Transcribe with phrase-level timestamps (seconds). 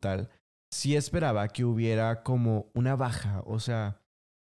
[0.00, 0.30] tal,
[0.72, 3.42] sí esperaba que hubiera como una baja.
[3.46, 4.00] O sea,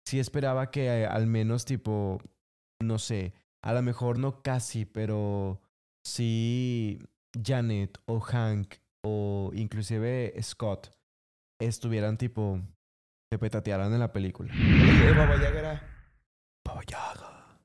[0.07, 2.19] sí esperaba que eh, al menos tipo,
[2.81, 5.61] no sé, a lo mejor no casi, pero
[6.05, 6.99] sí
[7.43, 10.91] Janet o Hank o inclusive Scott
[11.59, 12.59] estuvieran tipo,
[13.31, 14.53] se petatearan en la película.
[15.15, 15.95] Baba Yaga era
[16.65, 17.59] Baba Yaga,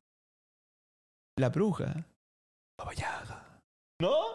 [1.38, 2.06] la bruja.
[2.78, 3.60] Baba Yaga.
[4.00, 4.29] ¿No?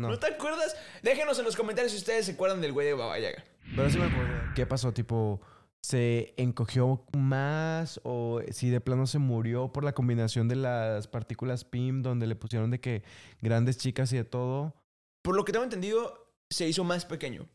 [0.00, 0.08] No.
[0.08, 0.76] ¿No te acuerdas?
[1.02, 3.44] Déjenos en los comentarios si ustedes se acuerdan del güey de Baba Yaga.
[3.76, 4.30] Pero sí me acuerdo.
[4.54, 4.92] ¿Qué pasó?
[4.92, 5.40] Tipo,
[5.82, 11.64] ¿se encogió más o si de plano se murió por la combinación de las partículas
[11.64, 13.02] PIM donde le pusieron de que
[13.40, 14.74] grandes chicas y de todo?
[15.22, 17.48] Por lo que tengo entendido, se hizo más pequeño.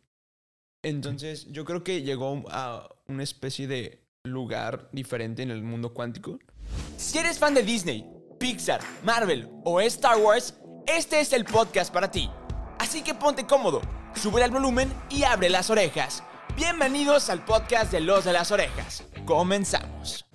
[0.84, 6.40] Entonces, yo creo que llegó a una especie de lugar diferente en el mundo cuántico.
[6.98, 8.06] Si eres fan de Disney,
[8.40, 12.30] Pixar, Marvel o Star Wars, este es el podcast para ti.
[12.80, 13.82] Así que ponte cómodo,
[14.16, 16.24] sube el volumen y abre las orejas.
[16.56, 19.04] Bienvenidos al podcast de Los de las Orejas.
[19.26, 20.26] Comenzamos.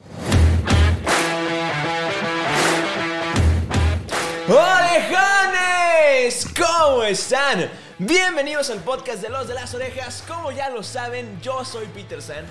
[4.49, 6.47] ¡Orejones!
[6.57, 7.71] ¿Cómo están?
[7.99, 10.25] Bienvenidos al podcast de Los de las Orejas.
[10.27, 12.45] Como ya lo saben, yo soy Peter San.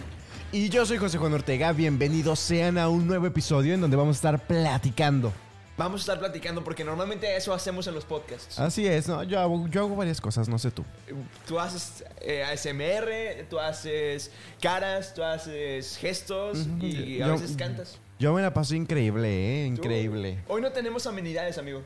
[0.52, 4.16] Y yo soy José Juan Ortega, bienvenidos sean a un nuevo episodio en donde vamos
[4.16, 5.31] a estar platicando.
[5.80, 8.59] Vamos a estar platicando porque normalmente eso hacemos en los podcasts.
[8.59, 9.23] Así es, ¿no?
[9.23, 10.83] Yo hago, yo hago varias cosas, no sé tú.
[11.47, 14.30] Tú haces eh, ASMR, tú haces
[14.61, 17.97] caras, tú haces gestos y a Yo- veces cantas.
[18.19, 19.67] Yo me la paso increíble, ¿eh?
[19.69, 20.39] Tú- Increíble.
[20.50, 21.81] Hoy no tenemos amenidades, amigo.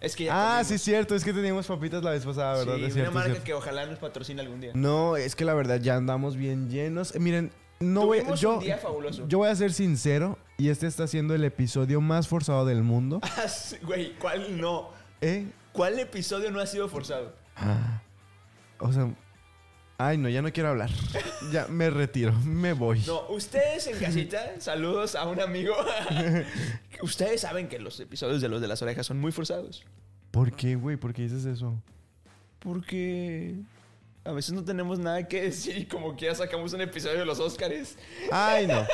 [0.00, 0.66] Es que ya Ah, comimos.
[0.68, 2.76] sí, cierto, es que teníamos papitas la vez pasada, ¿verdad?
[2.76, 3.44] Sí, Es una cierto, es marca cierto.
[3.44, 4.72] que ojalá nos patrocine algún día.
[4.74, 7.14] No, es que la verdad ya andamos bien llenos.
[7.14, 9.26] Eh, miren, no voy yo un día fabuloso.
[9.28, 13.20] yo voy a ser sincero y este está siendo el episodio más forzado del mundo,
[13.24, 13.46] Ah,
[13.82, 14.90] Güey, ¿cuál no?
[15.20, 15.46] ¿eh?
[15.72, 17.34] ¿Cuál episodio no ha sido forzado?
[17.56, 18.00] Ah,
[18.78, 19.12] o sea,
[19.98, 20.90] ay, no, ya no quiero hablar.
[21.52, 23.02] Ya me retiro, me voy.
[23.06, 25.74] No, ustedes en casita, saludos a un amigo.
[27.02, 29.84] ustedes saben que los episodios de los de las orejas son muy forzados.
[30.30, 30.96] ¿Por qué, güey?
[30.96, 31.80] ¿Por qué dices eso?
[32.60, 33.56] Porque
[34.24, 37.26] a veces no tenemos nada que decir y como que ya sacamos un episodio de
[37.26, 37.98] los Óscares.
[38.32, 38.86] Ay, no.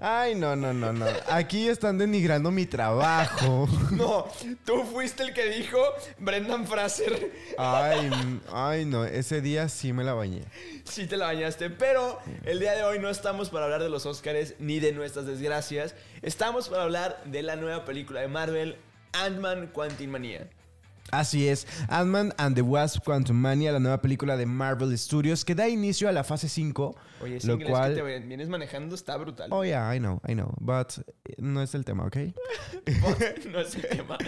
[0.00, 1.06] Ay, no, no, no, no.
[1.28, 3.68] Aquí están denigrando mi trabajo.
[3.96, 4.26] No,
[4.64, 5.78] tú fuiste el que dijo
[6.18, 7.32] Brendan Fraser.
[7.56, 8.10] Ay,
[8.52, 9.04] ay, no.
[9.04, 10.42] Ese día sí me la bañé.
[10.84, 14.04] Sí te la bañaste, pero el día de hoy no estamos para hablar de los
[14.04, 15.94] Óscares ni de nuestras desgracias.
[16.20, 18.76] Estamos para hablar de la nueva película de Marvel,
[19.12, 20.48] Ant-Man Quantumania.
[21.12, 25.68] Así es, Ant-Man and the Wasp Quantumania, la nueva película de Marvel Studios que da
[25.68, 29.16] inicio a la fase 5, Oye, ese lo inglés cual que te vienes manejando está
[29.16, 29.48] brutal.
[29.52, 30.94] Oh yeah, I know, I know, but
[31.38, 32.16] no es el tema, ¿ok?
[33.52, 34.18] no es el tema.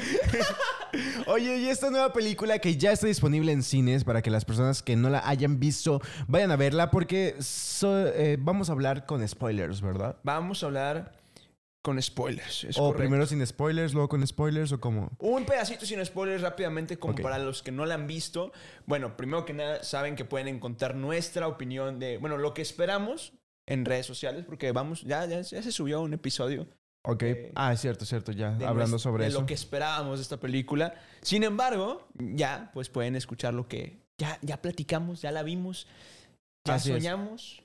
[1.26, 4.82] Oye, y esta nueva película que ya está disponible en cines para que las personas
[4.82, 9.26] que no la hayan visto vayan a verla porque so- eh, vamos a hablar con
[9.26, 10.16] spoilers, ¿verdad?
[10.22, 11.12] Vamos a hablar
[11.82, 12.64] con spoilers.
[12.64, 12.98] es o correcto.
[12.98, 15.10] primero sin spoilers, luego con spoilers o como...
[15.18, 18.52] Un pedacito sin spoilers rápidamente como para los que no la han visto.
[18.86, 23.32] Bueno, primero que nada saben que pueden encontrar nuestra opinión de, bueno, lo que esperamos
[23.66, 26.66] en redes sociales, porque vamos, ya, ya, ya se subió un episodio
[27.04, 29.40] Ok, Eh, ah, es cierto, cierto, ya, de, hablando sobre de eso.
[29.40, 30.94] lo que esperábamos de esta película.
[31.22, 35.86] Sin embargo, ya, pues pueden escuchar lo que ya, ya platicamos, ya la vimos,
[36.66, 36.96] ya Así es.
[36.96, 37.62] soñamos,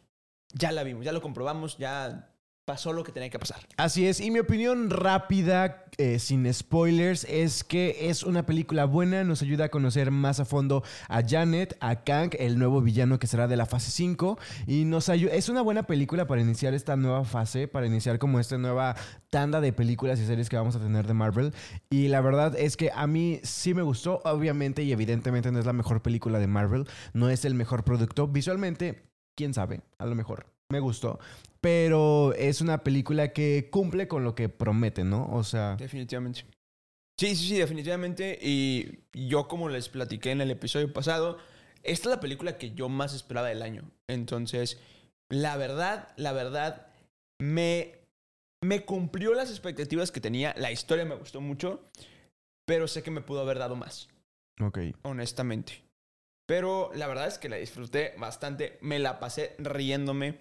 [0.53, 2.32] ya la vimos, ya lo comprobamos, ya
[2.66, 3.59] pasó lo que tenía que pasar.
[3.78, 9.24] Así es, y mi opinión rápida, eh, sin spoilers, es que es una película buena,
[9.24, 13.28] nos ayuda a conocer más a fondo a Janet, a Kang, el nuevo villano que
[13.28, 16.96] será de la fase 5, y nos ayuda, es una buena película para iniciar esta
[16.96, 18.96] nueva fase, para iniciar como esta nueva
[19.29, 21.53] tanda de películas y series que vamos a tener de Marvel,
[21.90, 25.66] y la verdad es que a mí sí me gustó, obviamente y evidentemente no es
[25.66, 29.03] la mejor película de Marvel, no es el mejor producto, visualmente,
[29.35, 30.53] quién sabe, a lo mejor.
[30.69, 31.19] Me gustó,
[31.62, 35.29] pero es una película que cumple con lo que promete, ¿no?
[35.31, 36.46] O sea, Definitivamente.
[37.19, 38.40] Sí, sí, sí, definitivamente.
[38.41, 41.38] Y yo, como les platiqué en el episodio pasado,
[41.84, 43.84] esta es la película que yo más esperaba del año.
[44.08, 44.79] Entonces,
[45.29, 46.87] la verdad, la verdad,
[47.40, 47.99] me,
[48.61, 50.55] me cumplió las expectativas que tenía.
[50.58, 51.82] La historia me gustó mucho,
[52.66, 54.09] pero sé que me pudo haber dado más,
[54.59, 54.79] ok.
[55.03, 55.84] honestamente.
[56.46, 58.78] Pero la verdad es que la disfruté bastante.
[58.82, 60.40] Me la pasé riéndome.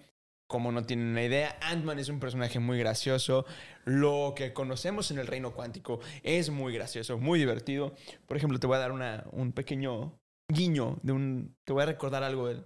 [0.53, 3.43] Como no tienen una idea, Ant-Man es un personaje muy gracioso.
[3.85, 7.95] Lo que conocemos en el reino cuántico es muy gracioso, muy divertido.
[8.27, 11.55] Por ejemplo, te voy a dar una, un pequeño guiño de un.
[11.65, 12.65] Te voy a recordar algo de él.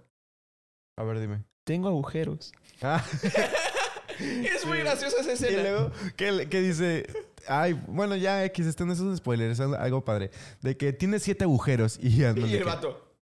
[0.98, 1.44] A ver, dime.
[1.64, 2.52] Tengo agujeros.
[2.82, 3.02] Ah,
[4.20, 5.62] es muy graciosa esa y escena.
[5.62, 7.06] luego, ¿qué, le- qué dice?
[7.46, 10.30] Ay, bueno, ya X, están esos spoilers, es algo padre.
[10.60, 12.22] De que tiene siete agujeros y...
[12.22, 13.14] Ant-Man Y el que- vato.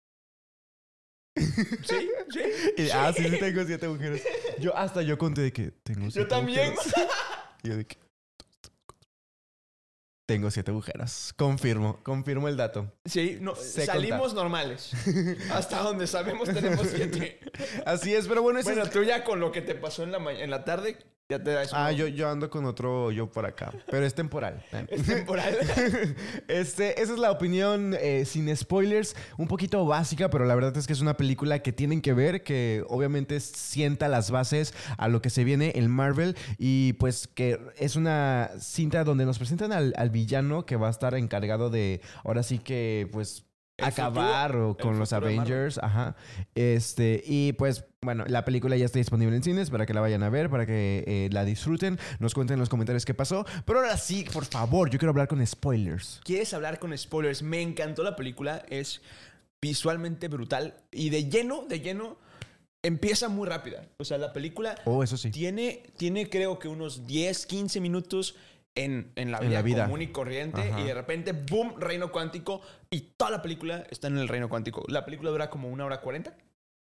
[1.86, 2.40] Sí, sí.
[2.78, 4.20] Y- ah, sí, sí tengo siete agujeros.
[4.58, 6.72] Yo hasta yo conté de que tengo siete Yo también.
[6.72, 6.94] agujeros.
[7.62, 7.96] Y yo de que...
[10.26, 11.34] Tengo siete agujeros.
[11.36, 12.90] Confirmo, confirmo el dato.
[13.04, 14.92] Sí, no, Sé salimos normales.
[15.52, 17.40] Hasta donde sabemos tenemos siete.
[17.84, 20.12] Así es, pero bueno, ese Bueno, es- tú ya con lo que te pasó en
[20.12, 20.96] la, ma- en la tarde,
[21.30, 24.62] ya te das Ah, yo, yo ando con otro yo por acá, pero es temporal.
[24.88, 25.56] Es temporal.
[26.48, 30.86] Este, esa es la opinión eh, sin spoilers, un poquito básica, pero la verdad es
[30.86, 35.22] que es una película que tienen que ver, que obviamente sienta las bases a lo
[35.22, 39.94] que se viene en Marvel y pues que es una cinta donde nos presentan al,
[39.96, 43.44] al villano que va a estar encargado de, ahora sí que pues
[43.82, 45.12] acabar futuro- o con los.
[45.12, 46.16] Avengers, ajá.
[46.54, 50.22] Este, y pues bueno, la película ya está disponible en cines para que la vayan
[50.22, 53.80] a ver, para que eh, la disfruten, nos cuenten en los comentarios qué pasó, pero
[53.80, 56.20] ahora sí, por favor, yo quiero hablar con spoilers.
[56.24, 57.42] ¿Quieres hablar con spoilers?
[57.42, 59.00] Me encantó la película, es
[59.62, 62.18] visualmente brutal y de lleno, de lleno,
[62.82, 63.86] empieza muy rápida.
[63.96, 65.30] O sea, la película Oh, eso sí.
[65.30, 68.36] tiene, tiene creo que unos 10, 15 minutos
[68.74, 69.84] en, en la En vida, la vida.
[69.84, 70.80] común y corriente Ajá.
[70.80, 72.60] y de repente, boom, reino cuántico
[72.90, 74.84] y toda la película está en el reino cuántico.
[74.88, 76.36] La película dura como una hora cuarenta,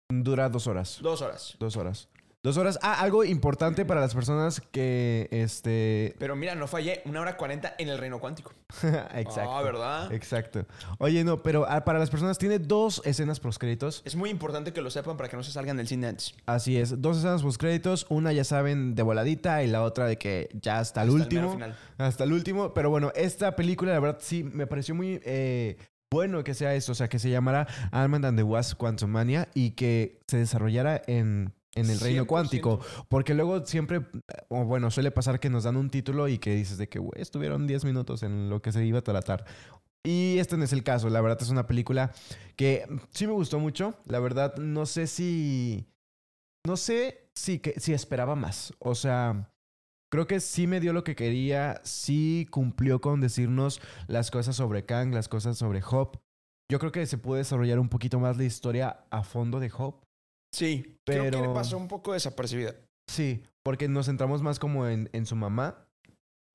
[0.09, 0.99] Dura dos horas.
[1.01, 1.55] dos horas.
[1.59, 2.07] Dos horas.
[2.47, 2.79] Dos horas.
[2.81, 6.15] Ah, algo importante para las personas que, este...
[6.17, 8.53] Pero mira, no fallé, una hora cuarenta en el reino cuántico.
[9.15, 9.51] Exacto.
[9.51, 10.13] Ah, ¿verdad?
[10.13, 10.65] Exacto.
[10.97, 14.01] Oye, no, pero ah, para las personas tiene dos escenas postcréditos.
[14.05, 16.35] Es muy importante que lo sepan para que no se salgan del cine antes.
[16.45, 18.05] Así es, dos escenas postcréditos.
[18.07, 21.21] Una ya saben de voladita y la otra de que ya hasta el Hasta el
[21.21, 21.41] último.
[21.41, 21.77] mero final.
[21.97, 22.73] Hasta el último.
[22.73, 25.75] Pero bueno, esta película, la verdad, sí me pareció muy eh,
[26.09, 26.93] bueno que sea esto.
[26.93, 31.56] O sea, que se llamara Ant-Man and the Wasp Quantumania y que se desarrollara en,
[31.77, 32.27] en el reino 100%.
[32.27, 32.79] cuántico.
[33.09, 34.01] Porque luego siempre,
[34.49, 37.21] o bueno, suele pasar que nos dan un título y que dices de que, güey,
[37.21, 39.45] estuvieron 10 minutos en lo que se iba a tratar.
[40.07, 41.09] Y este no es el caso.
[41.09, 42.13] La verdad es una película
[42.55, 43.95] que sí me gustó mucho.
[44.05, 45.85] La verdad, no sé si.
[46.65, 48.73] No sé si, que, si esperaba más.
[48.79, 49.51] O sea,
[50.09, 51.81] creo que sí me dio lo que quería.
[51.83, 56.17] Sí cumplió con decirnos las cosas sobre Kang, las cosas sobre Hop.
[56.69, 60.06] Yo creo que se puede desarrollar un poquito más la historia a fondo de Hop.
[60.53, 62.75] Sí, creo que Pero- le pasó un poco desapercibida.
[63.09, 65.85] Sí, porque nos centramos más como en, en su mamá.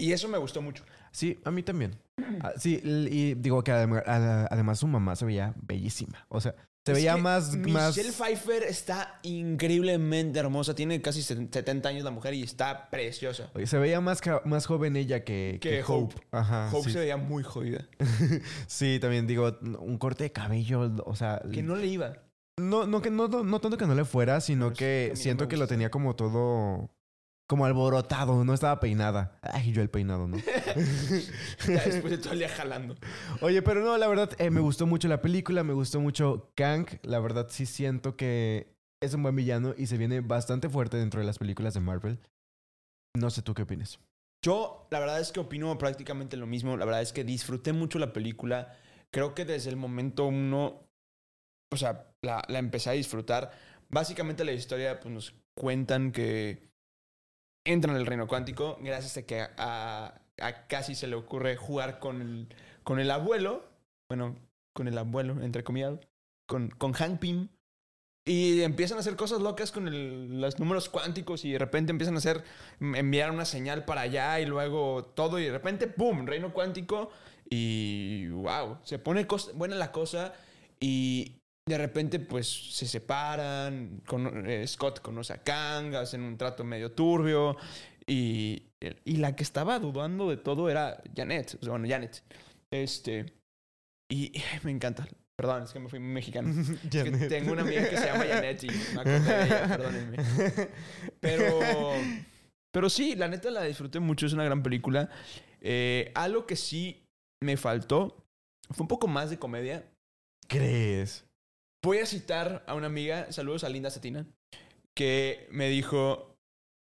[0.01, 0.85] Y eso me gustó mucho.
[1.13, 1.97] Sí, a mí también.
[2.41, 4.03] Ah, sí, y digo que adem-
[4.51, 6.27] además su mamá se veía bellísima.
[6.29, 6.55] O sea,
[6.85, 7.97] se Es veía más, más...
[7.97, 10.75] Michelle Pfeiffer está increíblemente hermosa.
[10.75, 13.51] Tiene casi 70 años la mujer y está preciosa.
[13.55, 16.17] Oye, se veía más, más joven ella que, Que que Hope.
[16.33, 16.69] Ajá.
[16.73, 16.93] Hope sí.
[16.95, 17.87] se veía muy jodida.
[18.67, 21.41] Sí, también digo, un corte de cabello, o sea...
[21.53, 22.15] Que no le iba.
[22.59, 25.57] No, no, que no, no, tanto que no le fuera, sino Pero que siento que
[25.57, 26.91] lo tenía como todo...
[27.49, 29.39] Como alborotado, no estaba peinada.
[29.43, 30.39] Ay, yo el peinado, ¿no?
[31.67, 32.97] Ya después de todo el día jalando.
[33.43, 36.87] Oye, pero no, la verdad, eh, me gustó mucho la película, me gustó mucho Kang.
[37.03, 38.73] La verdad, sí siento que
[39.03, 42.21] es un buen villano y se viene bastante fuerte dentro de las películas de Marvel.
[43.15, 43.99] No sé tú qué opinas.
[44.43, 46.77] Yo, la verdad es que opino prácticamente lo mismo.
[46.77, 48.77] La verdad es que disfruté mucho la película.
[49.11, 50.81] Creo que desde el momento uno,
[51.73, 53.51] o sea, la, la empecé a disfrutar.
[53.89, 56.71] Básicamente la historia, pues nos cuentan que
[57.67, 62.21] entran al reino cuántico gracias a que a, a casi se le ocurre jugar con
[62.21, 62.49] el,
[62.85, 63.65] con el abuelo.
[64.09, 64.37] Bueno,
[64.75, 65.99] con el abuelo, entre comillas.
[66.49, 67.49] Con, con Hank Pym.
[68.25, 72.15] Y empiezan a hacer cosas locas con el- los números cuánticos y de repente empiezan
[72.15, 72.45] a hacer
[72.81, 76.25] enviar una señal para allá y luego todo y de repente ¡pum!
[76.25, 77.11] Reino cuántico
[77.51, 80.35] y wow, se pone cos- buena la cosa
[80.79, 86.65] y de repente pues se separan, con, eh, Scott conoce a Kang, hacen un trato
[86.65, 87.57] medio turbio
[88.07, 88.71] y,
[89.05, 92.23] y la que estaba dudando de todo era Janet, o sea, bueno, Janet.
[92.71, 93.27] Este,
[94.11, 94.33] y
[94.65, 95.07] me encanta.
[95.37, 96.51] Perdón, es que me fui muy mexicano.
[96.51, 97.29] Es que Janet.
[97.29, 100.17] tengo una amiga que se llama Janet y me acordé de ella, perdónenme.
[101.21, 101.61] Pero,
[102.73, 105.11] pero sí, la neta la disfruté mucho, es una gran película.
[105.61, 107.05] Eh, algo que sí
[107.41, 108.25] me faltó
[108.71, 109.89] fue un poco más de comedia.
[110.49, 111.25] ¿Crees?
[111.83, 114.25] Voy a citar a una amiga, saludos a Linda Satina,
[114.97, 116.37] que me dijo,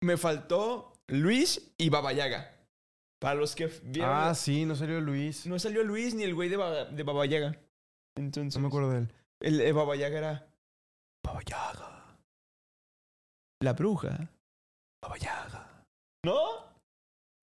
[0.01, 2.55] me faltó Luis y Baba Yaga.
[3.22, 5.46] Para los que vieron, Ah, sí, no salió Luis.
[5.46, 7.60] no salió Luis ni el güey de Baba, de.
[8.17, 9.13] Entonces, No me acuerdo de él.
[9.41, 10.48] el de Baba Yaga era
[11.24, 12.17] Baba Yaga.
[13.62, 14.29] La bruja.
[15.03, 15.84] Baba Yaga.
[16.25, 16.39] ¿No?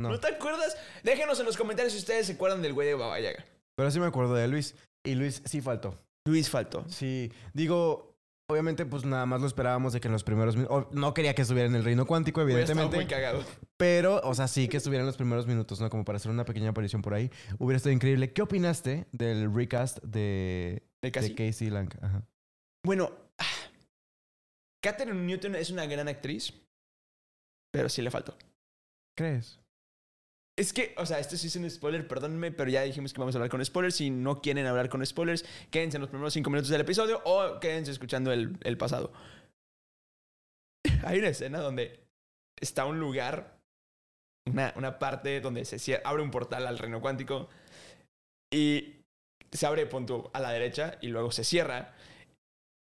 [0.01, 0.11] No.
[0.11, 0.77] ¿No te acuerdas?
[1.03, 3.45] Déjenos en los comentarios si ustedes se acuerdan del güey de Baba Yaga.
[3.77, 4.75] Pero sí me acuerdo de Luis.
[5.05, 5.99] Y Luis sí faltó.
[6.27, 6.85] Luis faltó.
[6.89, 8.17] Sí, digo,
[8.49, 10.89] obviamente pues nada más lo esperábamos de que en los primeros minutos...
[10.93, 12.97] No quería que estuviera en el reino cuántico, evidentemente.
[12.97, 13.43] muy cagado.
[13.77, 15.89] Pero, o sea, sí que estuviera en los primeros minutos, ¿no?
[15.91, 17.31] Como para hacer una pequeña aparición por ahí.
[17.59, 18.33] Hubiera estado increíble.
[18.33, 21.91] ¿Qué opinaste del recast de, De Casey Lang?
[22.03, 22.27] Ajá.
[22.85, 23.45] Bueno, ah,
[24.83, 26.53] Catherine Newton es una gran actriz,
[27.73, 28.37] pero sí le faltó.
[29.17, 29.59] ¿Crees?
[30.59, 33.35] Es que, o sea, esto sí es un spoiler, perdónenme, pero ya dijimos que vamos
[33.35, 33.95] a hablar con spoilers.
[33.97, 37.61] Si no quieren hablar con spoilers, quédense en los primeros cinco minutos del episodio o
[37.61, 39.13] quédense escuchando el, el pasado.
[41.05, 42.01] Hay una escena donde
[42.61, 43.59] está un lugar,
[44.49, 47.49] una, una parte donde se cier- abre un portal al reino cuántico
[48.53, 48.95] y
[49.53, 51.95] se abre punto a la derecha y luego se cierra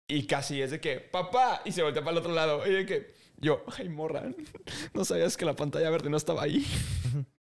[0.10, 2.66] y casi es de que, papá, y se voltea para el otro lado.
[2.66, 4.24] Y de que, yo, ay, morra,
[4.94, 6.66] no sabías que la pantalla verde no estaba ahí.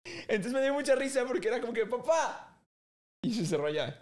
[0.03, 2.59] Entonces me dio mucha risa porque era como que, papá,
[3.21, 3.99] y se cerró ya.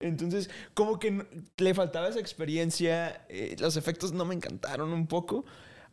[0.00, 1.24] Entonces, como que
[1.56, 5.44] le faltaba esa experiencia, eh, los efectos no me encantaron un poco.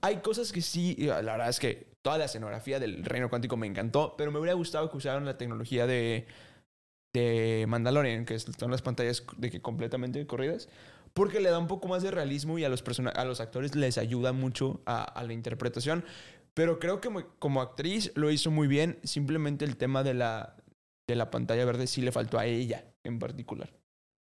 [0.02, 3.56] Hay cosas que sí, y la verdad es que toda la escenografía del Reino Cuántico
[3.56, 6.26] me encantó, pero me hubiera gustado que usaran la tecnología de,
[7.14, 10.68] de Mandalorian, que son las pantallas de que completamente corridas,
[11.14, 12.84] porque le da un poco más de realismo y a los,
[13.14, 16.04] a los actores les ayuda mucho a la interpretación.
[16.54, 20.58] Pero creo que como actriz lo hizo muy bien, simplemente el tema de la,
[21.08, 23.74] de la pantalla verde sí le faltó a ella en particular.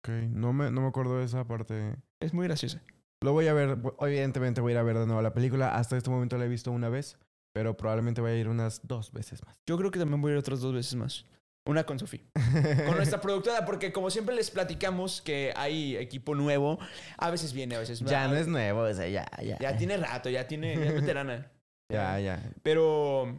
[0.03, 1.95] Ok, no me, no me acuerdo de esa parte.
[2.19, 2.81] Es muy graciosa.
[3.23, 5.75] Lo voy a ver, evidentemente voy a ir a ver de nuevo la película.
[5.75, 7.19] Hasta este momento la he visto una vez,
[7.53, 9.55] pero probablemente voy a ir unas dos veces más.
[9.67, 11.25] Yo creo que también voy a ir otras dos veces más.
[11.67, 12.21] Una con Sofía.
[12.87, 16.79] Con nuestra productora, porque como siempre les platicamos que hay equipo nuevo,
[17.17, 19.59] a veces viene, a veces ya no es nuevo, o sea, ya, ya.
[19.59, 21.51] Ya tiene rato, ya tiene, ya es veterana.
[21.91, 22.43] Ya, ya.
[22.63, 23.35] Pero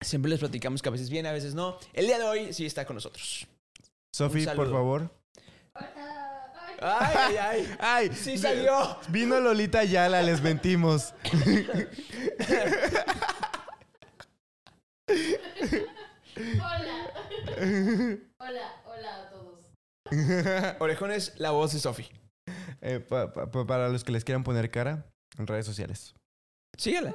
[0.00, 1.78] siempre les platicamos que a veces viene, a veces no.
[1.92, 3.46] El día de hoy sí está con nosotros.
[4.14, 5.10] Sofi, por favor.
[5.74, 7.76] Ay, ay, ay.
[7.80, 8.10] ¡Ay!
[8.14, 8.98] Sí salió.
[9.08, 11.14] Vino Lolita Yala, les mentimos.
[16.36, 17.12] Hola.
[18.38, 20.76] Hola, hola a todos.
[20.80, 22.08] Orejones, la voz de Sofi.
[22.80, 25.06] Eh, pa- pa- pa- para los que les quieran poner cara
[25.38, 26.14] en redes sociales.
[26.76, 27.14] Síguela.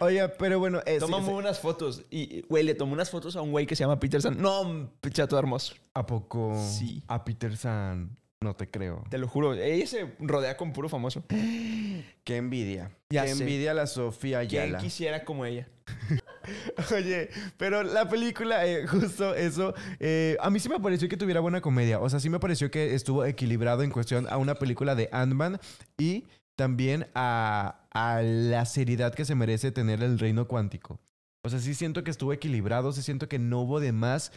[0.00, 2.02] Oye, pero bueno, es, Toma muy buenas fotos.
[2.10, 4.40] Y, güey, le tomó unas fotos a un güey que se llama Peterson.
[4.40, 5.74] No, chato hermoso.
[5.94, 7.02] ¿a poco Sí.
[7.06, 8.16] a Peter San?
[8.42, 9.04] No te creo.
[9.10, 9.52] Te lo juro.
[9.52, 11.22] Ella se rodea con puro famoso.
[12.24, 12.90] Qué envidia.
[13.10, 13.42] Ya Qué sé.
[13.42, 14.78] envidia la Sofía ¿Quién Yala.
[14.78, 15.68] quisiera como ella?
[16.96, 21.40] Oye, pero la película, eh, justo eso, eh, a mí sí me pareció que tuviera
[21.40, 22.00] buena comedia.
[22.00, 25.60] O sea, sí me pareció que estuvo equilibrado en cuestión a una película de Ant-Man
[25.98, 26.24] y
[26.60, 31.00] también a, a la seriedad que se merece tener el reino cuántico.
[31.42, 34.30] O sea, sí siento que estuvo equilibrado, sí siento que no hubo de más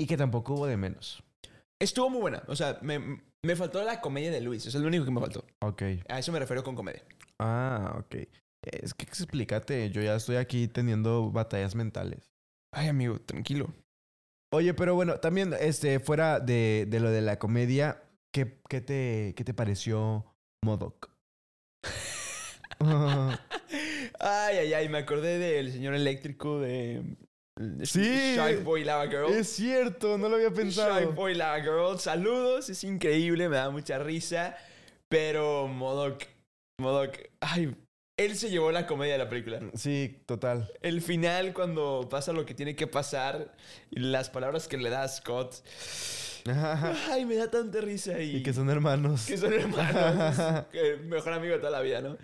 [0.00, 1.22] y que tampoco hubo de menos.
[1.78, 2.42] Estuvo muy buena.
[2.46, 4.64] O sea, me, me faltó la comedia de Luis.
[4.64, 5.44] Es lo único que me faltó.
[5.60, 5.82] Ok.
[6.08, 7.04] A eso me refiero con comedia.
[7.38, 8.26] Ah, ok.
[8.62, 12.32] Es que explícate, yo ya estoy aquí teniendo batallas mentales.
[12.72, 13.70] Ay, amigo, tranquilo.
[14.50, 18.02] Oye, pero bueno, también este, fuera de, de lo de la comedia,
[18.32, 20.24] ¿qué, qué, te, qué te pareció
[20.64, 21.09] Modoc?
[24.18, 27.02] Ay, ay, ay, me acordé del señor eléctrico de...
[27.82, 28.34] Sí.
[28.36, 29.30] Shark Boy Lava Girl.
[29.32, 31.12] es cierto, no lo había Shy pensado.
[31.12, 31.98] Boy Lava Girl.
[31.98, 34.56] Saludos, es increíble, me da mucha risa.
[35.08, 36.22] Pero Modoc,
[36.80, 37.76] Modoc, ay,
[38.24, 39.60] él se llevó la comedia de la película.
[39.74, 40.70] Sí, total.
[40.82, 43.54] El final, cuando pasa lo que tiene que pasar,
[43.90, 45.62] y las palabras que le da a Scott,
[47.08, 48.20] ay, me da tanta risa.
[48.20, 49.26] Y, y que son hermanos.
[49.26, 50.64] que son hermanos.
[50.72, 52.16] que mejor amigo de toda la vida, ¿no?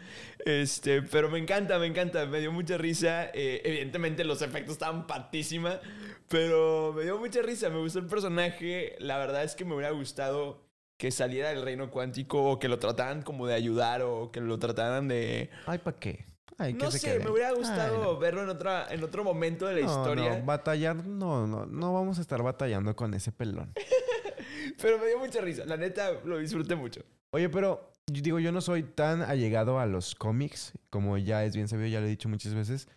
[0.44, 2.26] Este, pero me encanta, me encanta.
[2.26, 3.26] Me dio mucha risa.
[3.32, 5.80] Eh, evidentemente los efectos estaban patísima.
[6.28, 7.68] Pero me dio mucha risa.
[7.70, 8.96] Me gustó el personaje.
[8.98, 10.65] La verdad es que me hubiera gustado
[10.98, 14.58] que saliera del reino cuántico o que lo trataran como de ayudar o que lo
[14.58, 15.50] trataran de...
[15.66, 16.24] Ay, ¿para qué?
[16.58, 17.24] Ay, No sé, quede.
[17.24, 18.18] me hubiera Ay, gustado no.
[18.18, 20.38] verlo en, otra, en otro momento de la No, historia.
[20.38, 23.72] No, batallar, no, no, no vamos a estar batallando con ese pelón.
[24.80, 25.64] Pero me dio mucha risa.
[25.66, 27.02] La neta, lo disfruté mucho.
[27.30, 31.54] Oye, pero yo digo, yo no soy tan allegado a los cómics, como ya es
[31.54, 32.88] bien sabido, ya lo he dicho muchas veces.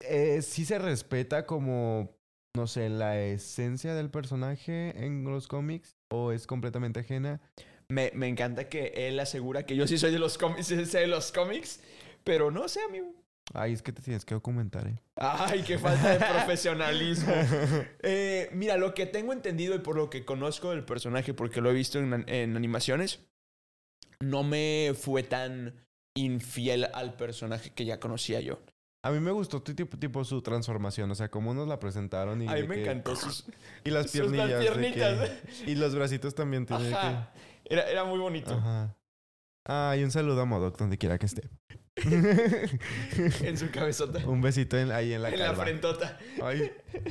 [0.00, 2.15] Eh, sí se respeta como,
[2.56, 7.40] no sé, la esencia del personaje en los cómics, o es completamente ajena.
[7.88, 11.06] Me, me encanta que él asegura que yo sí soy de los cómics, sé de
[11.06, 11.80] los cómics,
[12.24, 13.12] pero no sé, amigo.
[13.54, 14.98] Ay, es que te tienes que documentar, ¿eh?
[15.16, 17.32] Ay, qué falta de profesionalismo.
[18.02, 21.70] Eh, mira, lo que tengo entendido y por lo que conozco del personaje, porque lo
[21.70, 23.20] he visto en, en animaciones,
[24.20, 25.74] no me fue tan
[26.14, 28.60] infiel al personaje que ya conocía yo.
[29.06, 32.48] A mí me gustó tipo, tipo su transformación, o sea, cómo nos la presentaron y
[32.48, 33.44] A mí me que- encantó sus,
[33.84, 34.60] Y las sus- piernillas.
[34.60, 35.30] piernitas.
[35.64, 37.32] que- y los bracitos también tiene Ajá.
[37.64, 38.48] Era, era muy bonito.
[38.50, 38.54] que...
[38.58, 38.96] Ajá.
[39.64, 41.48] Ah, y un saludo a Modoc donde quiera que esté.
[43.42, 44.26] En su cabezota.
[44.26, 45.62] un besito en- ahí en la en la calva.
[45.64, 46.18] frentota.
[46.42, 46.70] Ay,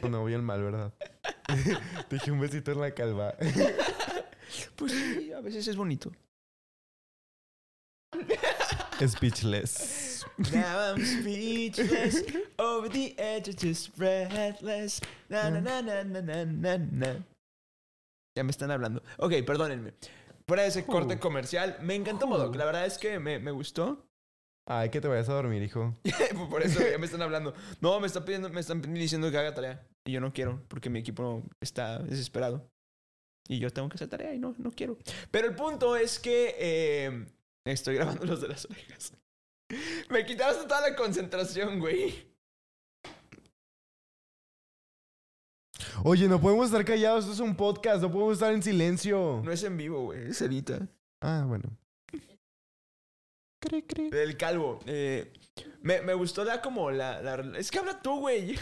[0.09, 0.93] no voy al mal, ¿verdad?
[2.09, 3.35] Te dije un besito en la calva.
[4.75, 6.11] Pues sí, a veces es bonito.
[9.05, 10.14] Speechless.
[10.37, 12.23] Now I'm speechless,
[12.59, 15.01] over the edge, just breathless.
[15.29, 17.25] Na, na, na, na, na, na, na, na.
[18.37, 19.01] Ya me están hablando.
[19.17, 19.93] Ok, perdónenme.
[20.47, 21.19] Fuera de ese corte Uh.
[21.19, 22.55] comercial, me encantó Modoc.
[22.55, 24.05] La verdad es que me, me gustó.
[24.67, 25.93] Ay, que te vayas a dormir, hijo.
[26.49, 27.53] Por eso ya me están hablando.
[27.81, 29.87] No, me están pidiendo, me están diciendo que haga tarea.
[30.05, 32.67] Y yo no quiero, porque mi equipo está desesperado.
[33.47, 34.97] Y yo tengo que hacer tarea y no, no quiero.
[35.31, 37.25] Pero el punto es que eh,
[37.65, 39.13] estoy grabando los de las orejas.
[40.09, 42.33] Me quitaste toda la concentración, güey.
[46.03, 49.41] Oye, no podemos estar callados, esto es un podcast, no podemos estar en silencio.
[49.43, 50.29] No es en vivo, güey.
[50.29, 50.87] Es edita.
[51.21, 51.63] Ah, bueno.
[53.59, 54.09] Cri, cri.
[54.11, 54.79] El calvo.
[54.85, 55.33] eh,
[55.81, 58.57] me, me gustó la como la, la- Es que habla tú, güey.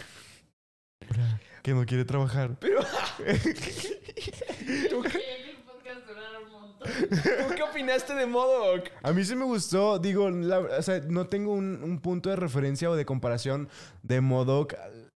[1.62, 2.58] Que no quiere trabajar.
[2.60, 2.82] Pero...
[3.20, 6.73] Yo quería que el podcast durara un montón.
[6.84, 8.90] ¿Tú qué opinaste de Modoc?
[9.02, 12.36] A mí sí me gustó, digo, la- o sea, no tengo un, un punto de
[12.36, 13.70] referencia o de comparación
[14.02, 14.74] de Modoc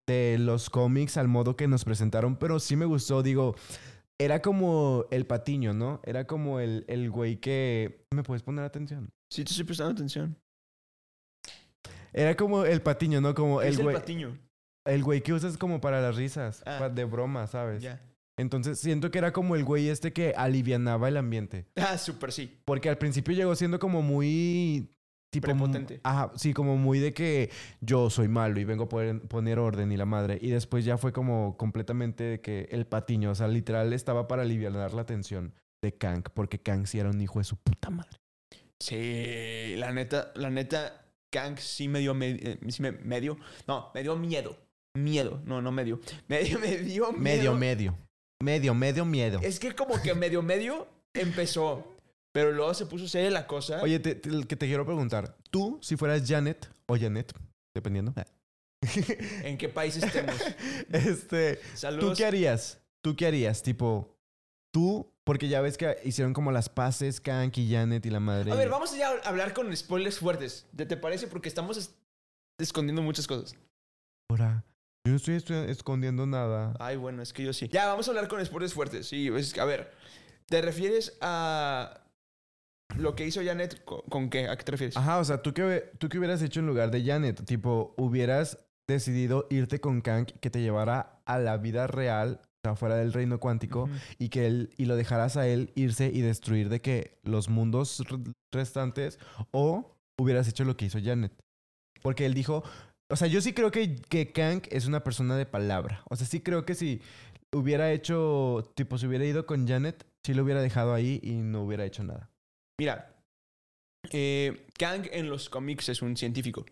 [0.08, 3.56] de los cómics al modo que nos presentaron, pero sí me gustó, digo,
[4.20, 6.00] era como el patiño, ¿no?
[6.04, 8.06] Era como el, el güey que...
[8.14, 9.10] ¿Me puedes poner atención?
[9.32, 10.38] Sí, te estoy prestando atención.
[12.14, 13.34] Era como el patiño, ¿no?
[13.36, 13.96] Como ¿Qué el es el güey...
[13.96, 14.38] patiño?
[14.86, 16.88] El güey que usas como para las risas, Ah.
[16.90, 17.82] de broma, ¿sabes?
[17.82, 18.00] Ya.
[18.38, 21.66] Entonces siento que era como el güey este que alivianaba el ambiente.
[21.76, 22.60] Ah, súper sí.
[22.66, 24.90] Porque al principio llegó siendo como muy...
[25.32, 26.00] Tipo, Prepotente.
[26.04, 27.50] Ajá, sí, como muy de que
[27.82, 30.38] yo soy malo y vengo a poner, poner orden y la madre.
[30.42, 34.44] Y después ya fue como completamente de que el patiño, o sea, literal estaba para
[34.44, 38.18] aliviar la tensión de Kang, porque Kang sí era un hijo de su puta madre.
[38.80, 43.38] Sí, la neta, la neta, Kang sí me dio, me- eh, sí me, me dio-
[43.68, 44.58] no, me dio miedo.
[44.98, 46.00] Miedo, no, no medio.
[46.28, 47.22] Medio, me dio miedo.
[47.22, 47.98] Medio, medio.
[48.46, 49.40] Medio, medio, miedo.
[49.42, 51.84] Es que como que medio, medio empezó,
[52.32, 53.82] pero luego se puso seria la cosa.
[53.82, 55.36] Oye, te, te- que te quiero preguntar.
[55.50, 57.34] Tú, si fueras Janet o Janet,
[57.74, 58.14] dependiendo.
[59.44, 60.36] ¿En qué país estemos?
[60.92, 62.18] este, ¿tú Saludos.
[62.18, 62.80] qué harías?
[63.02, 63.64] ¿Tú qué harías?
[63.64, 64.16] Tipo,
[64.72, 68.52] tú, porque ya ves que hicieron como las paces, Kang y Janet y la madre.
[68.52, 70.68] A ver, vamos a hablar con spoilers fuertes.
[70.76, 71.26] ¿Te, te parece?
[71.26, 71.96] Porque estamos es-
[72.60, 73.56] escondiendo muchas cosas.
[74.30, 74.64] Ahora,
[75.06, 76.74] yo no estoy, estoy escondiendo nada.
[76.80, 77.70] Ay, bueno, es que yo sí.
[77.72, 79.08] Ya, vamos a hablar con spoilers fuertes.
[79.08, 79.92] Sí, es que, a ver,
[80.48, 82.02] ¿te refieres a
[82.98, 83.84] lo que hizo Janet?
[83.86, 84.48] ¿Con, con qué?
[84.48, 84.98] ¿A qué te refieres?
[84.98, 87.46] Ajá, o sea, ¿tú qué, ¿tú qué hubieras hecho en lugar de Janet?
[87.46, 92.76] Tipo, hubieras decidido irte con Kang que te llevara a la vida real, o sea,
[92.76, 93.90] fuera del reino cuántico,
[94.20, 98.04] y que él, y lo dejaras a él irse y destruir de que los mundos
[98.08, 99.20] re- restantes,
[99.52, 101.32] o hubieras hecho lo que hizo Janet.
[102.02, 102.64] Porque él dijo,
[103.12, 106.04] o sea, yo sí creo que, que Kang es una persona de palabra.
[106.10, 107.02] O sea, sí creo que si
[107.54, 111.64] hubiera hecho, tipo, si hubiera ido con Janet, sí lo hubiera dejado ahí y no
[111.64, 112.30] hubiera hecho nada.
[112.80, 113.14] Mira,
[114.12, 116.66] eh, Kang en los cómics es un científico.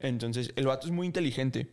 [0.00, 1.68] Entonces, el vato es muy inteligente.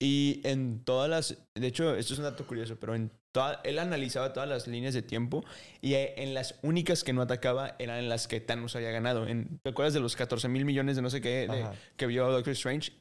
[0.00, 1.38] Y en todas las...
[1.56, 4.92] De hecho, esto es un dato curioso, pero en toda, él analizaba todas las líneas
[4.94, 5.44] de tiempo
[5.80, 9.26] y eh, en las únicas que no atacaba eran en las que Thanos había ganado.
[9.26, 12.30] En, ¿Te acuerdas de los 14 mil millones de no sé qué de- que vio
[12.30, 12.92] Doctor Strange?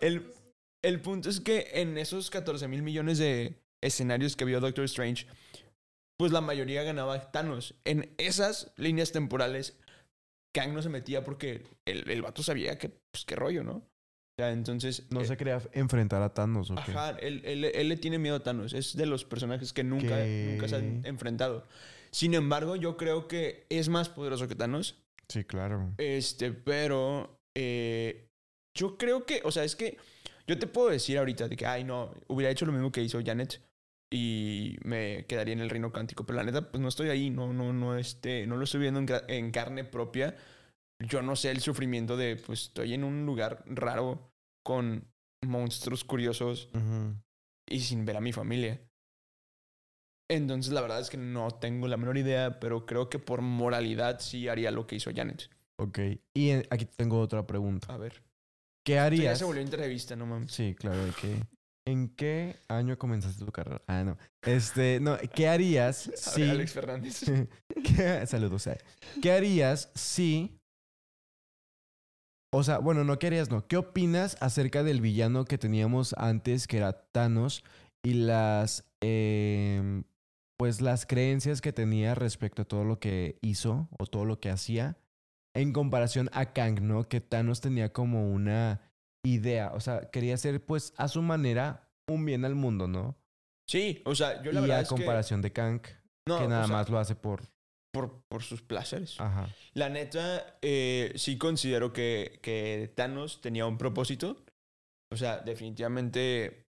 [0.00, 0.32] El,
[0.84, 5.26] el punto es que en esos 14 mil millones de escenarios que vio Doctor Strange,
[6.18, 7.74] pues la mayoría ganaba Thanos.
[7.84, 9.78] En esas líneas temporales,
[10.54, 13.72] Kang no se metía porque el, el vato sabía que, pues, qué rollo, ¿no?
[13.76, 15.06] O sea, entonces...
[15.10, 16.80] No eh, se quería enfrentar a Thanos, ¿o qué?
[16.92, 18.72] Ajá, él, él- él le tiene miedo a Thanos.
[18.72, 20.48] Es de los personajes que nunca, ¿Qué?
[20.52, 21.66] nunca se han enfrentado.
[22.10, 24.96] Sin embargo, yo creo que es más poderoso que Thanos.
[25.28, 25.92] Sí, claro.
[25.98, 28.29] Este, pero eh,
[28.80, 29.98] yo creo que, o sea, es que
[30.46, 33.20] yo te puedo decir ahorita de que, ay, no, hubiera hecho lo mismo que hizo
[33.22, 33.60] Janet
[34.10, 36.24] y me quedaría en el reino cántico.
[36.24, 39.04] Pero la neta, pues no estoy ahí, no, no, no, este, no lo estoy viendo
[39.28, 40.34] en, carne propia.
[40.98, 44.32] Yo no sé el sufrimiento de, pues estoy en un lugar raro
[44.64, 45.06] con
[45.44, 47.16] monstruos curiosos Ujú.
[47.68, 48.80] y sin ver a mi familia.
[50.30, 54.20] Entonces, la verdad es que no tengo la menor idea, pero creo que por moralidad
[54.20, 55.50] sí haría lo que hizo Janet.
[55.76, 55.98] Ok.
[56.34, 57.92] Y aquí tengo otra pregunta.
[57.92, 58.22] A ver.
[58.84, 59.38] ¿Qué Esto ya harías?
[59.38, 60.52] se volvió entrevista, no mames.
[60.52, 60.98] Sí, claro.
[61.86, 63.82] ¿En qué año comenzaste tu carrera?
[63.86, 64.16] Ah, no.
[64.42, 66.42] Este, no, ¿qué harías ver, si...
[66.42, 67.20] Alex Fernández.
[67.84, 68.66] ¿Qué- Saludos.
[68.66, 68.78] eh.
[69.22, 70.56] ¿Qué harías si...
[72.52, 73.50] O sea, bueno, no, ¿qué harías?
[73.50, 73.66] No.
[73.66, 77.62] ¿Qué opinas acerca del villano que teníamos antes, que era Thanos,
[78.02, 78.84] y las...
[79.00, 80.04] em,
[80.58, 84.50] pues las creencias que tenía respecto a todo lo que hizo o todo lo que
[84.50, 84.98] hacía
[85.54, 87.08] en comparación a Kang, ¿no?
[87.08, 88.92] Que Thanos tenía como una
[89.24, 93.16] idea, o sea, quería hacer pues a su manera un bien al mundo, ¿no?
[93.68, 95.90] Sí, o sea, yo la y verdad a es comparación de Kang, que...
[96.26, 97.42] No, que nada o sea, más lo hace por
[97.92, 99.20] por, por sus placeres.
[99.20, 99.48] Ajá.
[99.74, 104.44] La neta, eh, sí considero que, que Thanos tenía un propósito.
[105.12, 106.66] O sea, definitivamente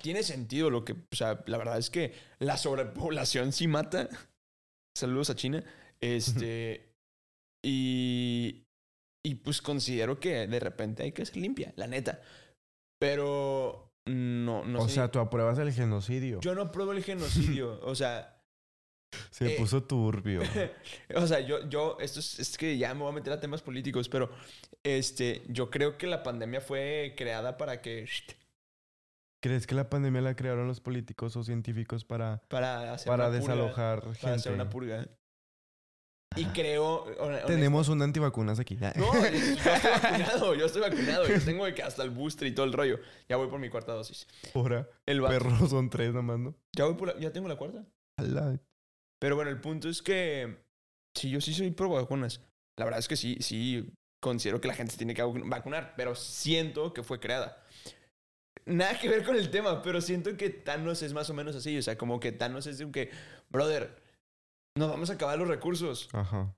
[0.00, 0.92] tiene sentido lo que...
[0.92, 4.08] O sea, la verdad es que la sobrepoblación sí mata.
[4.96, 5.64] Saludos a China.
[6.00, 6.87] Este...
[7.62, 8.64] y...
[9.24, 12.22] Y pues considero que de repente hay que ser limpia, la neta.
[12.98, 13.92] Pero...
[14.06, 14.94] No, no o sé.
[14.94, 16.40] sea, tú apruebas el genocidio.
[16.40, 17.78] Yo no apruebo el genocidio.
[17.82, 18.38] o sea,
[19.30, 20.40] Se eh, puso turbio.
[21.14, 23.60] o sea, yo, yo, esto es, es que ya me voy a meter a temas
[23.60, 24.30] políticos, pero
[24.82, 28.06] este, yo creo que la pandemia fue creada para que,
[29.40, 33.38] ¿Crees que la pandemia la crearon los políticos o científicos para, para hacer para purga,
[33.38, 34.30] desalojar para gente?
[34.30, 35.06] hacer una purga.
[36.36, 37.04] Y creo,
[37.46, 38.76] Tenemos un antivacunas aquí.
[38.96, 42.66] No, yo estoy vacunado, yo estoy vacunado, yo tengo que hasta el booster y todo
[42.66, 43.00] el rollo.
[43.28, 44.26] Ya voy por mi cuarta dosis.
[44.54, 46.54] Ahora, El perros son tres nomás, ¿no?
[46.76, 47.84] ya voy por la- ya tengo la cuarta.
[49.20, 50.58] Pero bueno, el punto es que
[51.16, 52.40] sí, yo sí soy pro vacunas.
[52.78, 53.90] La verdad es que sí, sí
[54.22, 57.64] considero que la gente se tiene que vacu- vacunar, pero siento que fue creada.
[58.66, 61.76] Nada que ver con el tema, pero siento que Thanos es más o menos así.
[61.78, 63.10] O sea, como que Thanos es de un que,
[63.48, 64.02] brother,
[64.78, 66.08] nos vamos a acabar los recursos.
[66.12, 66.54] Ajá.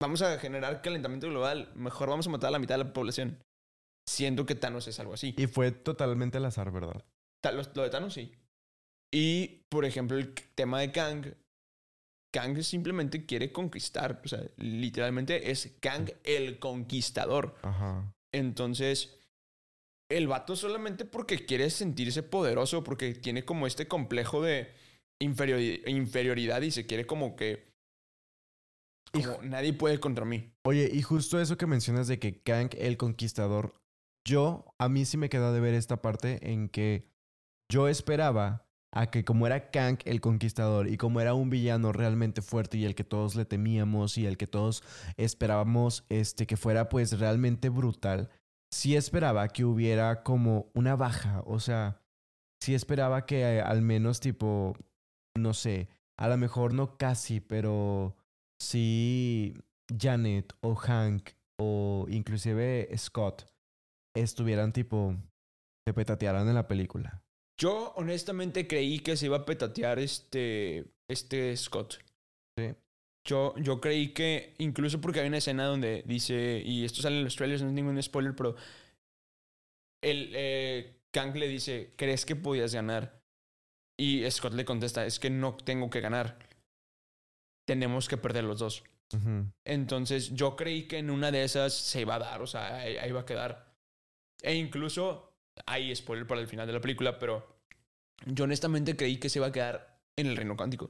[0.00, 1.70] Vamos a generar calentamiento global.
[1.74, 3.42] Mejor vamos a matar a la mitad de la población.
[4.08, 5.34] Siento que Thanos es algo así.
[5.36, 7.04] Y fue totalmente al azar, ¿verdad?
[7.44, 8.32] Lo, lo de Thanos sí.
[9.12, 11.34] Y, por ejemplo, el tema de Kang.
[12.32, 14.20] Kang simplemente quiere conquistar.
[14.24, 17.56] O sea, literalmente es Kang el conquistador.
[17.62, 18.14] Ajá.
[18.32, 19.18] Entonces,
[20.10, 24.72] el vato solamente porque quiere sentirse poderoso, porque tiene como este complejo de
[25.20, 27.68] inferiori- inferioridad y se quiere como que...
[29.12, 30.52] Como nadie puede contra mí.
[30.66, 33.74] Oye, y justo eso que mencionas de que Kang el Conquistador,
[34.26, 37.08] yo, a mí sí me quedó de ver esta parte en que
[37.72, 42.42] yo esperaba a que como era Kang el Conquistador y como era un villano realmente
[42.42, 44.82] fuerte y el que todos le temíamos y el que todos
[45.16, 48.30] esperábamos este que fuera pues realmente brutal,
[48.70, 52.02] sí esperaba que hubiera como una baja, o sea,
[52.62, 54.74] sí esperaba que eh, al menos tipo,
[55.36, 55.88] no sé,
[56.18, 58.16] a lo mejor no casi, pero
[58.60, 59.54] sí
[59.96, 63.46] Janet o Hank o inclusive Scott
[64.14, 65.14] estuvieran tipo,
[65.86, 67.22] se petatearan en la película.
[67.60, 71.98] Yo honestamente creí que se iba a petatear este, este Scott.
[72.56, 72.74] Sí.
[73.26, 77.24] Yo, yo creí que, incluso porque hay una escena donde dice, y esto sale en
[77.24, 78.54] los trailers, no es ningún spoiler, pero
[80.02, 83.20] el eh, Kang le dice, ¿crees que podías ganar?
[83.98, 86.38] Y Scott le contesta, es que no tengo que ganar.
[87.66, 88.84] Tenemos que perder los dos.
[89.14, 89.50] Ujú.
[89.66, 92.96] Entonces yo creí que en una de esas se iba a dar, o sea, ahí,
[92.96, 93.74] ahí iba a quedar.
[94.42, 95.32] E incluso,
[95.66, 97.60] hay spoiler para el final de la película, pero
[98.26, 100.88] yo honestamente creí que se iba a quedar en el reino cuántico.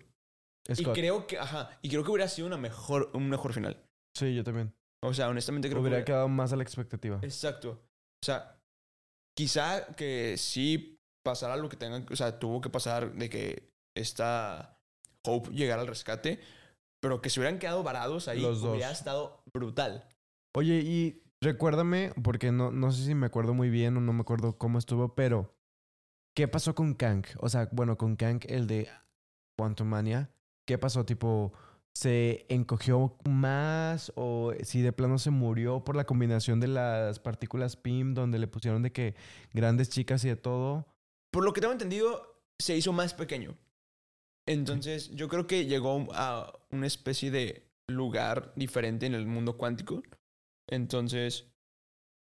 [0.71, 0.97] Scott.
[0.97, 3.83] Y creo que, ajá, y creo que hubiera sido una mejor, un mejor final.
[4.15, 4.75] Sí, yo también.
[5.03, 6.03] O sea, honestamente creo Hubiera que...
[6.03, 7.21] hubiera- quedado más a la expectativa.
[7.23, 7.71] Exacto.
[8.23, 8.61] O sea,
[9.37, 14.79] quizá que sí pasara lo que tengan, o sea, tuvo que pasar de que esta
[15.25, 16.41] Hope llegara al rescate,
[17.01, 18.73] pero que se hubieran quedado varados ahí Los dos.
[18.73, 20.09] hubiera estado brutal.
[20.55, 24.23] Oye, y recuérdame, porque no, no sé si me acuerdo muy bien o no me
[24.23, 25.55] acuerdo cómo estuvo, pero
[26.35, 27.25] ¿qué pasó con Kang?
[27.39, 28.89] O sea, bueno, con Kang, el de
[29.57, 30.31] Quantumania,
[30.67, 31.05] ¿qué pasó?
[31.05, 31.53] Tipo,
[31.95, 37.77] ¿se encogió más o si de plano se murió por la combinación de las partículas
[37.77, 39.15] PIM donde le pusieron de que
[39.53, 40.87] grandes chicas y de todo?
[41.31, 43.57] Por lo que tengo entendido, se hizo más pequeño.
[44.47, 50.03] Entonces, yo creo que llegó a una especie de lugar diferente en el mundo cuántico.
[50.69, 51.47] Entonces,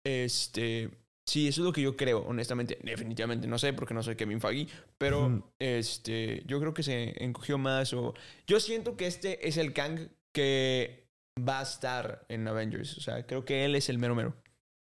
[0.05, 0.91] este,
[1.27, 2.79] sí, eso es lo que yo creo, honestamente.
[2.83, 7.59] Definitivamente no sé porque no soy Kevin Feige, pero este, yo creo que se encogió
[7.59, 8.15] más o
[8.47, 13.27] yo siento que este es el Kang que va a estar en Avengers, o sea,
[13.27, 14.37] creo que él es el mero mero.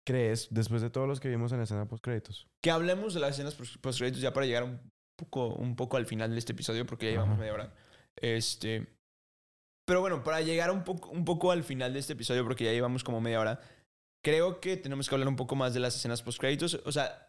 [0.10, 0.48] ¿Crees?
[0.50, 2.48] Después de todos los que vimos en la escena post créditos.
[2.64, 4.80] Que hablemos de las escenas post créditos ya para llegar un
[5.16, 7.42] poco, un poco al final de este episodio, porque ya llevamos Ajá.
[7.42, 7.74] media hora.
[8.20, 8.88] Este.
[9.86, 12.72] Pero bueno, para llegar un poco, un poco al final de este episodio, porque ya
[12.72, 13.62] llevamos como media hora,
[14.26, 16.82] creo que tenemos que hablar un poco más de las escenas post créditos.
[16.86, 17.28] O sea,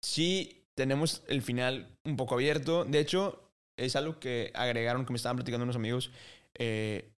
[0.00, 2.84] sí tenemos el final un poco abierto.
[2.84, 6.12] De hecho, es algo que agregaron, que me estaban platicando unos amigos.
[6.54, 7.11] Eh,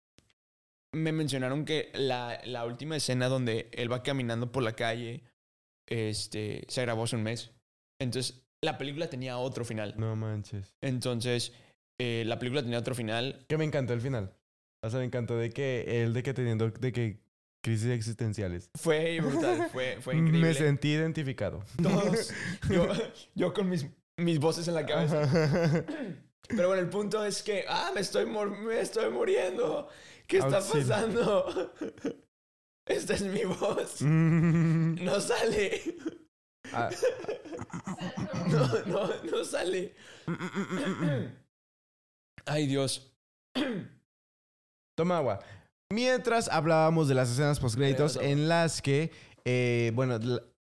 [0.92, 5.22] me mencionaron que la, la última escena donde él va caminando por la calle
[5.86, 7.50] este, se grabó hace un mes.
[8.00, 9.94] Entonces, la película tenía otro final.
[9.96, 10.74] No manches.
[10.80, 11.52] Entonces,
[11.98, 13.44] eh, la película tenía otro final.
[13.48, 14.34] Que me encantó el final.
[14.84, 17.20] O sea, me encantó de que él de que teniendo de que
[17.62, 18.70] crisis existenciales.
[18.74, 20.48] Fue brutal, fue, fue increíble.
[20.48, 21.64] Me sentí identificado.
[21.80, 22.32] Todos.
[22.68, 22.88] Yo,
[23.34, 25.28] yo con mis, mis voces en la cabeza.
[26.48, 29.88] Pero bueno, el punto es que, ah, me estoy, me estoy muriendo.
[30.26, 30.88] ¿Qué está Auxilio.
[30.88, 31.72] pasando?
[32.86, 34.02] Esta es mi voz.
[34.02, 35.04] Mm.
[35.04, 35.80] No sale.
[36.72, 36.90] Ah,
[38.48, 39.94] No, no, no sale.
[42.46, 43.12] Ay, Dios.
[44.96, 45.38] Toma agua.
[45.92, 49.10] Mientras hablábamos de las escenas postcréditos en las que,
[49.44, 50.18] eh, bueno,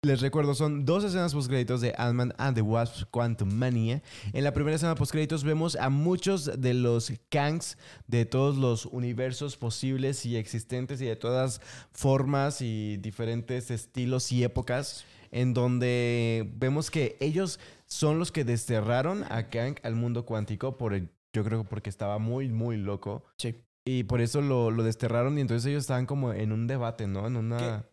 [0.03, 4.01] les recuerdo, son dos escenas postcréditos de Ant-Man and the Wasp Quantum Mania.
[4.33, 9.55] En la primera escena postcréditos vemos a muchos de los Kangs de todos los universos
[9.55, 11.61] posibles y existentes y de todas
[11.93, 19.23] formas y diferentes estilos y épocas en donde vemos que ellos son los que desterraron
[19.29, 23.23] a Kang al mundo cuántico por el- yo creo que porque estaba muy muy loco
[23.37, 23.55] Sí.
[23.85, 27.25] y por eso lo, lo desterraron y entonces ellos estaban como en un debate, ¿no?
[27.25, 27.85] En una...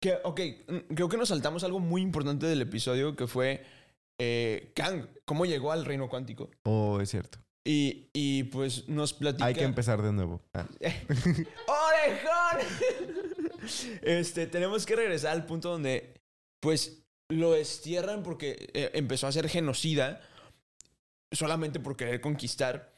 [0.00, 3.64] Que, ok, mm, creo que nos saltamos algo muy importante del episodio que fue
[4.18, 6.50] eh, Kang, cómo llegó al reino cuántico.
[6.64, 7.38] Oh, es cierto.
[7.64, 9.46] Y, y pues nos platica.
[9.46, 10.40] Hay que empezar de nuevo.
[10.54, 10.66] Ah.
[10.80, 12.66] ¡Orejón!
[14.02, 16.14] este, tenemos que regresar al punto donde,
[16.60, 20.20] pues, lo destierran porque eh, empezó a ser genocida
[21.32, 22.94] solamente por querer conquistar.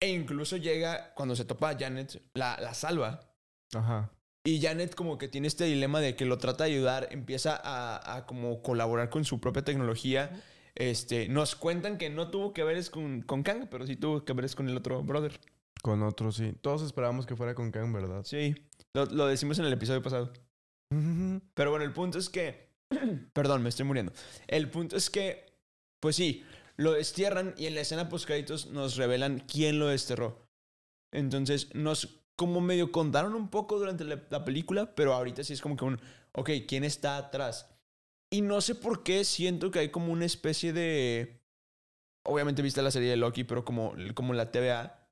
[0.00, 3.34] E incluso llega, cuando se topa a Janet, la, la salva.
[3.74, 4.10] Ajá.
[4.44, 8.16] Y Janet como que tiene este dilema de que lo trata de ayudar, empieza a,
[8.16, 10.42] a como colaborar con su propia tecnología.
[10.74, 14.24] Este, nos cuentan que no tuvo que ver es con, con Kang, pero sí tuvo
[14.24, 15.38] que ver es con el otro brother.
[15.82, 16.54] Con otros, sí.
[16.60, 18.22] Todos esperábamos que fuera con Kang, ¿verdad?
[18.24, 18.54] Sí,
[18.94, 20.32] lo, lo decimos en el episodio pasado.
[21.54, 22.72] Pero bueno, el punto es que.
[23.32, 24.12] Perdón, me estoy muriendo.
[24.46, 25.46] El punto es que.
[26.00, 26.44] Pues sí,
[26.76, 30.48] lo destierran y en la escena post créditos nos revelan quién lo desterró.
[31.12, 35.60] Entonces, nos como medio contaron un poco durante la, la película, pero ahorita sí es
[35.60, 36.00] como que un.
[36.32, 37.68] Ok, ¿quién está atrás?
[38.30, 41.40] Y no sé por qué siento que hay como una especie de.
[42.24, 45.06] Obviamente viste la serie de Loki, pero como, como la TVA.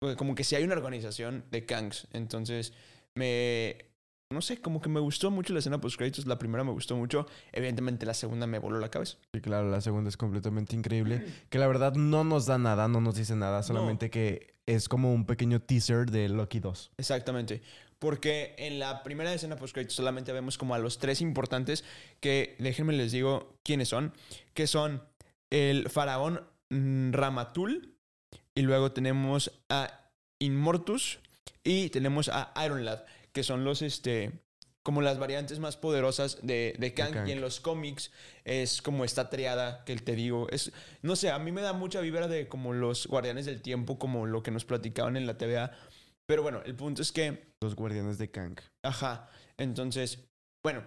[0.00, 2.08] pues, Como que sí hay una organización de Kangs.
[2.12, 2.74] Entonces,
[3.14, 3.86] me.
[4.32, 6.26] No sé, como que me gustó mucho la escena post créditos.
[6.26, 7.26] La primera me gustó mucho.
[7.52, 9.16] Evidentemente, la segunda me voló la cabeza.
[9.32, 11.24] Sí, claro, la segunda es completamente increíble.
[11.50, 15.12] Que la verdad no nos da nada, no nos dice nada, solamente que es como
[15.12, 16.92] un pequeño teaser de Loki 2.
[16.98, 17.62] Exactamente.
[17.98, 21.84] Porque en la primera escena post solamente vemos como a los tres importantes
[22.20, 24.12] que, déjenme les digo quiénes son,
[24.52, 25.02] que son
[25.50, 27.94] el faraón mm, Ramatul
[28.54, 31.20] y luego tenemos a Inmortus
[31.62, 34.32] y tenemos a Iron Lad, que son los, este,
[34.84, 37.28] como las variantes más poderosas de, de Kang, Kang.
[37.28, 38.10] y en los cómics
[38.44, 42.00] es como esta triada que te digo, es, no sé, a mí me da mucha
[42.00, 45.72] vibra de como los guardianes del tiempo, como lo que nos platicaban en la TVA,
[46.28, 48.58] pero bueno, el punto es que Los guardianes de Kang.
[48.84, 49.28] Ajá.
[49.56, 50.18] Entonces,
[50.62, 50.84] bueno,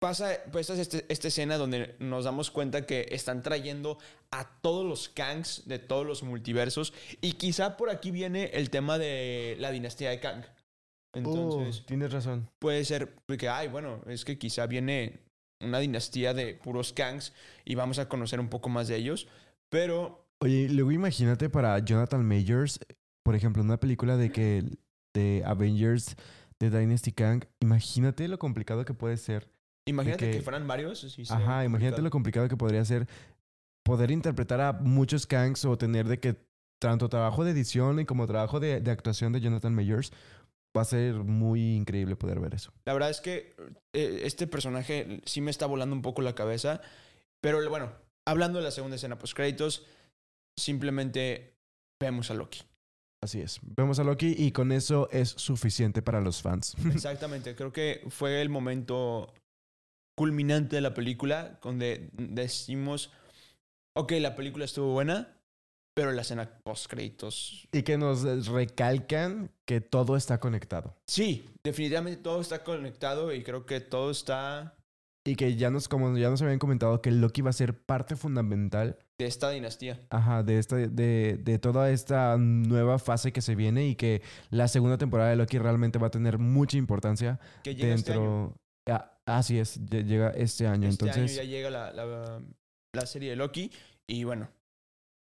[0.00, 3.98] pasa pues, esta, este- esta escena donde nos damos cuenta que están trayendo
[4.30, 6.92] a todos los Kangs de todos los multiversos.
[7.20, 10.44] Y quizá por aquí viene el tema de la dinastía de Kang.
[11.18, 12.48] Entonces, Oh, tienes razón.
[12.58, 15.20] puede ser porque, ay, bueno, es que quizá viene
[15.62, 17.32] una dinastía de puros Kangs
[17.64, 19.26] y vamos a conocer un poco más de ellos.
[19.70, 22.78] Pero, Oye, luego imagínate para Jonathan Majors,
[23.24, 24.64] por ejemplo, una película de que
[25.14, 26.14] de Avengers
[26.60, 29.48] de Dynasty Kang, imagínate lo complicado que puede ser.
[29.88, 31.16] imagínate que- que fueran varios.
[31.30, 33.06] Ajá, imagínate lo complicado que podría ser
[33.84, 36.36] poder interpretar a muchos Kangs o tener de que
[36.80, 40.12] tanto trabajo de edición y como trabajo de, de actuación de Jonathan Majors
[40.76, 42.72] va a ser muy increíble poder ver eso.
[42.84, 43.54] La verdad es que
[43.92, 46.80] eh, este personaje sí me está volando un poco la cabeza.
[47.40, 47.92] Pero bueno,
[48.26, 49.86] hablando de la segunda escena post créditos,
[50.58, 51.54] simplemente
[52.00, 52.60] vemos a Loki.
[53.22, 53.60] Así es.
[53.62, 56.76] Vemos a Loki y con eso es suficiente para los fans.
[56.92, 59.32] Exactamente, creo que fue el momento
[60.16, 63.12] culminante de la película, donde decimos,
[63.94, 65.35] ok, la película estuvo buena,
[65.96, 70.94] pero la escena post créditos y que nos recalcan que todo está conectado.
[71.06, 74.74] Sí, definitivamente todo está conectado y creo que todo está
[75.24, 78.14] Y que ya nos, como ya nos habían comentado, que Loki va a ser parte
[78.14, 79.98] fundamental de esta dinastía.
[80.10, 84.68] Ajá, de, esta, de, de toda esta nueva fase que se viene y que la
[84.68, 88.20] segunda temporada de Loki realmente va a tener mucha importancia Que llega este año.
[88.20, 88.56] dentro.
[88.88, 90.88] Ah, así es, lle- llega este año.
[90.88, 92.42] Este Entonces, año ya llega la, la,
[92.92, 93.72] la serie de Loki
[94.06, 94.48] y bueno,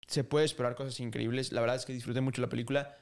[0.07, 1.51] se puede esperar cosas increíbles.
[1.51, 2.97] La verdad es que disfruté mucho la película.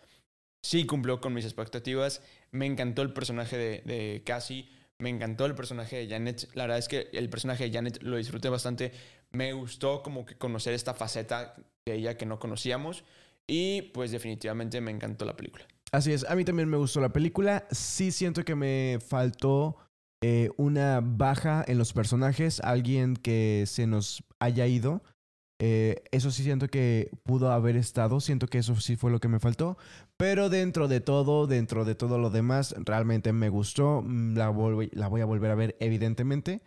[0.63, 2.21] Sí cumplió con mis expectativas.
[2.51, 4.67] Me encantó el personaje de, de Cassie.
[4.97, 6.49] Me encantó el personaje de Janet.
[6.55, 8.91] La verdad es que el personaje de Janet lo disfruté bastante.
[9.31, 13.03] Me gustó como que conocer esta faceta de ella que no conocíamos.
[13.47, 15.67] Y pues definitivamente me encantó la película.
[15.91, 16.25] así es.
[16.27, 17.67] A mí también me gustó la película.
[17.69, 19.77] Sí siento que me faltó
[20.23, 25.03] eh, una baja en los personajes, alguien que se nos haya ido.
[25.59, 29.29] Eh, eso sí siento que pudo haber estado, siento que eso sí fue lo que
[29.29, 29.77] me faltó,
[30.17, 34.53] pero dentro de todo, dentro de todo lo demás, realmente me gustó, mm, la,
[34.91, 36.61] la voy a volver a ver evidentemente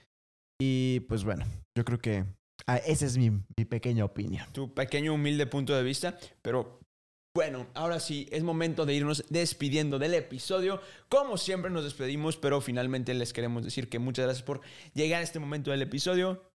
[0.59, 1.45] y pues bueno,
[1.77, 2.25] yo creo que
[2.67, 4.47] ah, esa es mi, mi pequeña opinión.
[4.53, 6.81] tu pequeño humilde punto de vista, pero
[7.39, 10.81] bueno, ahora sí, es momento de irnos despidiendo del episodio.
[11.09, 14.61] Como siempre nos despedimos, pero finalmente les queremos decir que muchas gracias por
[14.95, 16.48] llegar a este momento del episodio.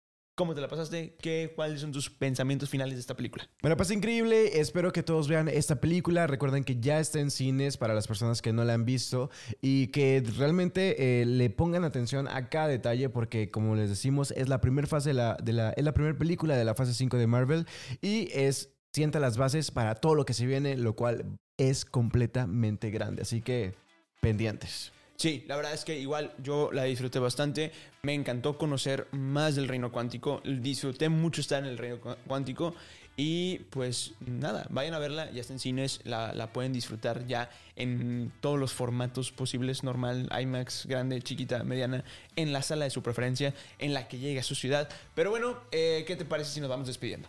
[0.42, 1.14] ¿Cómo te la pasaste?
[1.22, 3.48] ¿Qué, ¿Cuáles son tus pensamientos finales de esta película?
[3.62, 7.78] Me la increíble, espero que todos vean esta película, recuerden que ya está en cines
[7.78, 9.30] para las personas que no la han visto
[9.62, 14.50] y que realmente eh, le pongan atención a cada detalle porque como les decimos es
[14.50, 17.18] la primera fase de la, de la, es la primera película de la fase 5
[17.18, 17.68] de Marvel
[18.02, 22.90] y es sienta las bases para todo lo que se viene, lo cual es completamente
[22.90, 23.76] grande, así que
[24.22, 24.92] pendientes.
[25.22, 27.72] Sí, la verdad es que igual yo la disfruté bastante.
[28.02, 30.42] Me encantó conocer más del reino cuántico.
[30.44, 32.74] Disfruté mucho estar en el reino cu- cuántico.
[33.16, 37.52] Y pues nada, vayan a verla, ya está en cines, la, la pueden disfrutar ya
[37.76, 42.04] en todos los formatos posibles, normal, IMAX, grande, chiquita, mediana,
[42.36, 44.90] en la sala de su preferencia, en la que llegue a su ciudad.
[45.14, 47.28] Pero bueno, eh, ¿qué te parece si nos vamos despidiendo?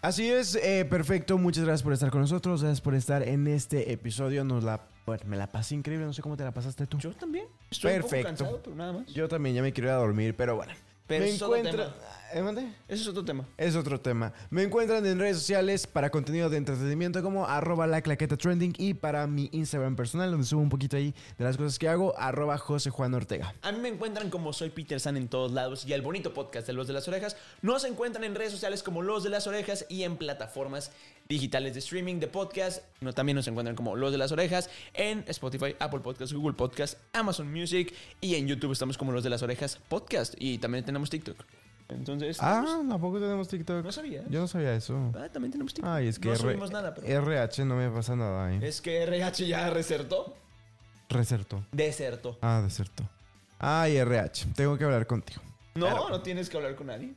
[0.00, 1.36] Así es, eh, perfecto.
[1.36, 2.62] Muchas gracias por estar con nosotros.
[2.62, 4.44] Gracias por estar en este episodio.
[4.44, 6.06] Nos la, bueno, me la pasé increíble.
[6.06, 6.98] No sé cómo te la pasaste tú.
[6.98, 7.46] Yo también.
[7.70, 8.28] Estoy un poco Perfecto.
[8.28, 9.06] cansado, pero nada más.
[9.12, 10.72] Yo también ya me quiero ir a dormir, pero bueno.
[11.06, 11.92] Pero me encuentro.
[12.34, 12.74] ¿Eh?
[12.88, 13.46] Ese es otro tema.
[13.56, 14.32] Es otro tema.
[14.50, 18.94] Me encuentran en redes sociales para contenido de entretenimiento como arroba la claqueta trending y
[18.94, 22.58] para mi Instagram personal donde subo un poquito ahí de las cosas que hago, arroba
[22.58, 23.54] José Juan Ortega.
[23.62, 26.66] A mí me encuentran como soy Peter San en todos lados y el bonito podcast
[26.66, 29.86] de Los de las Orejas nos encuentran en redes sociales como Los de las Orejas
[29.88, 30.90] y en plataformas
[31.28, 32.82] digitales de streaming de podcast.
[33.00, 36.98] No, también nos encuentran como Los de las Orejas en Spotify, Apple Podcast, Google Podcast,
[37.12, 41.10] Amazon Music y en YouTube estamos como Los de las Orejas Podcast y también tenemos
[41.10, 41.36] TikTok.
[41.88, 43.84] Entonces, Ah, ¿a poco tenemos TikTok?
[43.84, 44.24] no sabía.
[44.28, 45.12] Yo no sabía eso.
[45.14, 45.92] Ah, también tenemos TikTok.
[45.92, 48.58] Ay, es que no R- subimos nada, pero RH no me pasa nada ahí.
[48.62, 50.34] es que RH ya resertó.
[51.10, 51.62] Reserto.
[51.72, 52.38] Desertó.
[52.40, 53.04] Ah, deserto.
[53.58, 54.46] Ay, RH.
[54.56, 55.42] Tengo que hablar contigo.
[55.74, 57.14] No, Pero- no tienes que hablar con nadie.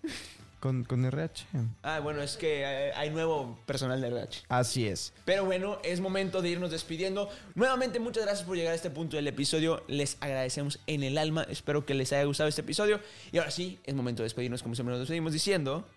[0.59, 1.45] Con, con RH.
[1.83, 4.45] Ah, bueno, es que eh, hay nuevo personal de RH.
[4.49, 5.13] Así es.
[5.23, 7.29] Pero bueno, es momento de irnos despidiendo.
[7.53, 9.83] Nuevamente, muchas gracias por llegar a este punto del episodio.
[9.87, 11.43] Les agradecemos en el alma.
[11.43, 12.99] Espero que les haya gustado este episodio.
[13.31, 15.87] Y ahora sí, es momento de despedirnos como siempre nos despedimos diciendo...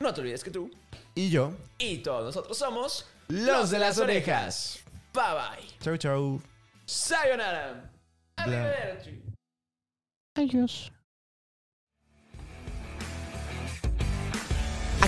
[0.00, 0.70] No te olvides que tú
[1.14, 3.06] Y yo, y todos nosotros somos...
[3.28, 4.80] los de las orejas.
[5.12, 5.68] Bye bye.
[5.80, 6.40] Chau, chau.
[6.86, 7.90] Sayonara.
[8.36, 9.22] Arrivederci.
[10.36, 10.92] Adiós.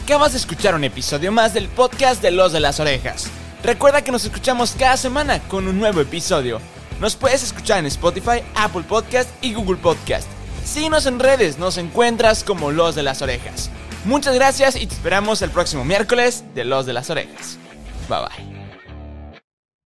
[0.07, 3.27] Acabas de escuchar un episodio más del podcast de Los de las Orejas.
[3.65, 6.61] Recuerda que nos escuchamos cada semana con un nuevo episodio.
[7.01, 10.29] Nos puedes escuchar en Spotify, Apple Podcast y Google Podcast.
[10.65, 13.69] Síguenos en redes, nos encuentras como Los de las Orejas.
[14.05, 17.59] Muchas gracias y te esperamos el próximo miércoles de Los de las Orejas.
[18.09, 18.56] Bye bye.